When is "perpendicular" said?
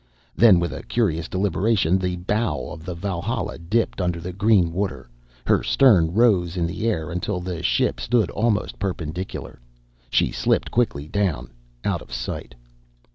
8.79-9.59